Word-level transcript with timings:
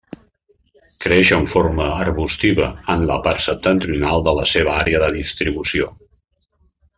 Creix 1.03 1.31
en 1.35 1.43
forma 1.51 1.85
arbustiva 2.05 2.69
en 2.95 3.05
la 3.11 3.19
part 3.27 3.45
septentrional 3.45 4.25
de 4.29 4.35
la 4.39 4.47
seva 4.53 4.75
àrea 4.85 5.03
de 5.05 5.13
distribució. 5.19 5.93